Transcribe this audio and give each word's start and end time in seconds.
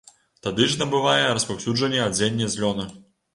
Тады 0.45 0.63
ж 0.71 0.79
набывае 0.81 1.27
распаўсюджанне 1.37 2.01
адзенне 2.07 2.49
з 2.55 2.65
лёну. 2.65 2.89